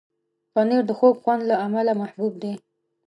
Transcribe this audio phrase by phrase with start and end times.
[0.53, 2.53] پنېر د خوږ خوند له امله محبوب دی.